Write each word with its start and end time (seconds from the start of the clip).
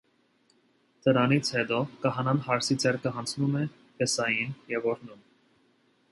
Դրանից 1.07 1.49
հետո 1.57 1.81
քահանան 2.05 2.41
հարսի 2.47 2.77
ձեռքը 2.83 3.11
հանձնում 3.17 3.59
է 3.59 3.61
փեսային 3.99 4.55
և 4.75 4.89
օրհնում։ 4.93 5.21